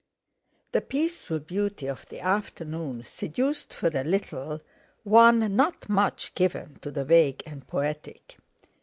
[0.71, 4.59] The peaceful beauty of the afternoon seduced for a little
[5.03, 8.37] one not much given to the vague and poetic.